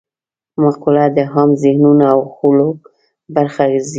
[0.61, 2.67] مقوله د عام ذهنونو او خولو
[3.35, 3.89] برخه ګرځي